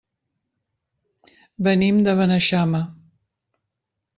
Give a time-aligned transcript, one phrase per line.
[1.67, 2.83] Venim de Beneixama.